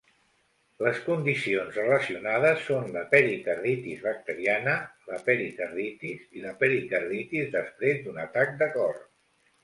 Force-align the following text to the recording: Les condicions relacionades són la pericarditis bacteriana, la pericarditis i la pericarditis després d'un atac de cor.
Les 0.83 0.99
condicions 1.07 1.75
relacionades 1.79 2.63
són 2.69 2.87
la 2.95 3.03
pericarditis 3.11 4.01
bacteriana, 4.05 4.73
la 5.11 5.19
pericarditis 5.27 6.23
i 6.39 6.41
la 6.47 6.55
pericarditis 6.63 7.53
després 7.57 8.01
d'un 8.07 8.17
atac 8.25 8.57
de 8.63 8.69
cor. 8.79 8.99